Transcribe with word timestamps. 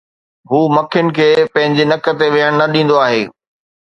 هو 0.51 0.59
مکڻ 0.75 1.05
کي 1.17 1.27
پنهنجي 1.53 1.85
نڪ 1.91 2.03
تي 2.21 2.27
ويهڻ 2.37 2.57
نه 2.61 2.65
ڏيندو 2.73 2.97
آهي 3.05 3.21